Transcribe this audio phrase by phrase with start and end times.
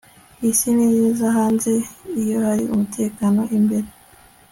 [0.49, 1.71] isi ni nziza hanze
[2.21, 3.87] iyo hari umutekano imbere